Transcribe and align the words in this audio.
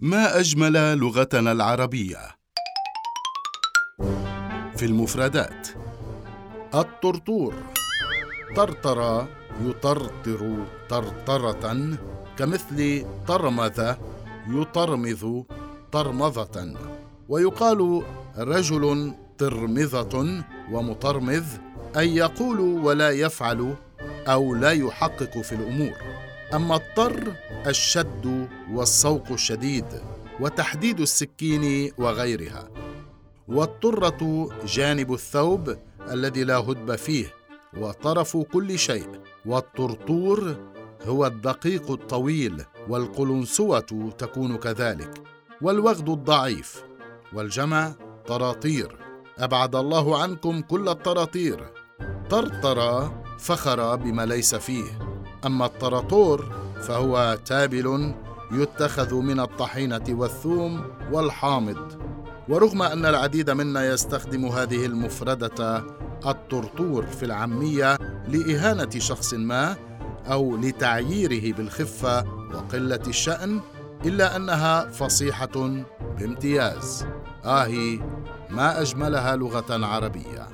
ما 0.00 0.40
أجمل 0.40 0.98
لغتنا 0.98 1.52
العربية؟ 1.52 2.18
في 4.76 4.82
المفردات. 4.82 5.68
الطرطور. 6.74 7.54
طرطر 8.56 9.26
يطرطر 9.62 10.66
طرطرة 10.88 11.96
كمثل 12.36 13.06
طرمذ 13.28 13.94
يطرمذ 14.48 15.42
طرمظة 15.92 16.74
ويقال 17.28 18.02
رجل 18.38 19.14
طرمظة 19.38 20.44
ومطرمذ 20.72 21.46
أي 21.96 22.16
يقول 22.16 22.60
ولا 22.60 23.10
يفعل 23.10 23.74
أو 24.28 24.54
لا 24.54 24.72
يحقق 24.72 25.40
في 25.40 25.54
الأمور. 25.54 26.27
أما 26.54 26.76
الطر 26.76 27.32
الشد 27.66 28.48
والصوق 28.72 29.24
الشديد 29.30 29.84
وتحديد 30.40 31.00
السكين 31.00 31.92
وغيرها. 31.98 32.68
والطرة 33.48 34.48
جانب 34.66 35.12
الثوب 35.12 35.76
الذي 36.10 36.44
لا 36.44 36.56
هدب 36.56 36.96
فيه 36.96 37.34
وطرف 37.76 38.36
كل 38.36 38.78
شيء. 38.78 39.08
والطرطور 39.46 40.56
هو 41.06 41.26
الدقيق 41.26 41.90
الطويل 41.90 42.64
والقلنسوة 42.88 44.12
تكون 44.18 44.56
كذلك. 44.56 45.22
والوغد 45.62 46.08
الضعيف 46.08 46.84
والجمع 47.32 47.92
طراطير. 48.26 48.96
أبعد 49.38 49.74
الله 49.76 50.22
عنكم 50.22 50.60
كل 50.60 50.88
الطراطير. 50.88 51.72
طرطر 52.30 53.10
فخر 53.38 53.96
بما 53.96 54.26
ليس 54.26 54.54
فيه. 54.54 55.07
أما 55.46 55.66
الطراطور 55.66 56.52
فهو 56.82 57.38
تابل 57.44 58.14
يتخذ 58.52 59.14
من 59.14 59.40
الطحينة 59.40 60.04
والثوم 60.08 60.84
والحامض. 61.12 61.92
ورغم 62.48 62.82
أن 62.82 63.06
العديد 63.06 63.50
منا 63.50 63.92
يستخدم 63.92 64.46
هذه 64.46 64.86
المفردة 64.86 65.84
الطرطور 66.26 67.06
في 67.06 67.22
العامية 67.22 67.98
لإهانة 68.28 68.90
شخص 68.98 69.34
ما 69.34 69.76
أو 70.30 70.56
لتعييره 70.56 71.56
بالخفة 71.56 72.24
وقلة 72.54 73.02
الشأن 73.06 73.60
إلا 74.04 74.36
أنها 74.36 74.88
فصيحة 74.88 75.84
بامتياز. 76.18 77.06
آهي 77.44 78.00
ما 78.50 78.80
أجملها 78.80 79.36
لغة 79.36 79.86
عربية. 79.86 80.48